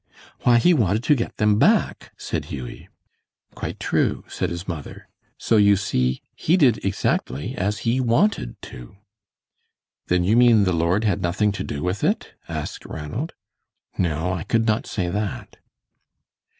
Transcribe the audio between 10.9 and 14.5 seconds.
had nothing to do with it?" asked Ranald. "No, I